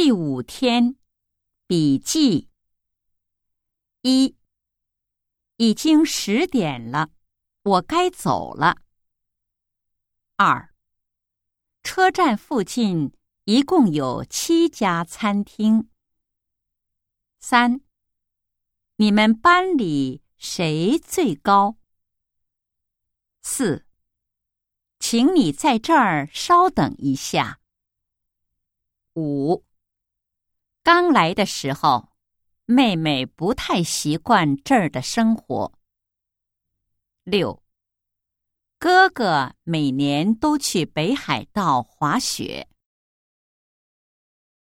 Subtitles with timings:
[0.00, 0.94] 第五天，
[1.66, 2.48] 笔记
[4.02, 4.36] 一，
[5.56, 7.10] 已经十点了，
[7.62, 8.76] 我该走了。
[10.36, 10.72] 二，
[11.82, 15.90] 车站附近一共有七家餐厅。
[17.40, 17.80] 三，
[18.98, 21.76] 你们班里谁最高？
[23.42, 23.84] 四，
[25.00, 27.58] 请你在这儿稍等一下。
[29.16, 29.66] 五。
[30.90, 32.12] 刚来的时候，
[32.64, 35.74] 妹妹不太习惯这儿的生活。
[37.24, 37.62] 六，
[38.78, 42.68] 哥哥每年都去北海道滑雪。